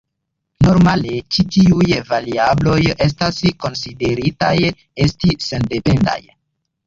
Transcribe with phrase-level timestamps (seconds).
[0.67, 4.55] Normale ĉi tiuj variabloj estas konsideritaj
[5.05, 6.19] esti sendependaj.